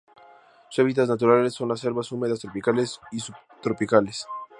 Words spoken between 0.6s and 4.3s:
Sus hábitats naturales son las selvas húmedas tropicales y subtropicales.